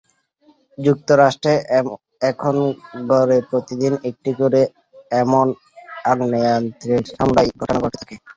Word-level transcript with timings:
যুক্তরাষ্ট্রে 0.77 1.53
এখন 2.29 2.55
গড়ে 3.09 3.37
প্রতিদিন 3.49 3.93
একটি 4.09 4.31
করে 4.39 4.61
এমন 5.13 5.45
আগ্নেয়াস্ত্রের 6.11 7.03
হামলার 7.17 7.45
ঘটনা 7.53 7.79
ঘটে 7.83 7.97
থাকে। 8.01 8.15